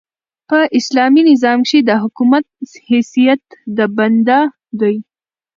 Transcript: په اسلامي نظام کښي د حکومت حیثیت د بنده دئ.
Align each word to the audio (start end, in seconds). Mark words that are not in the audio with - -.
په 0.49 0.59
اسلامي 0.79 1.21
نظام 1.31 1.59
کښي 1.65 1.79
د 1.85 1.91
حکومت 2.03 2.45
حیثیت 2.89 3.41
د 3.77 3.79
بنده 3.97 4.39
دئ. 4.79 4.95